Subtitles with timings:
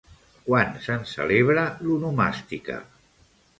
[0.45, 2.83] Quan se'n celebra l'onomàstica?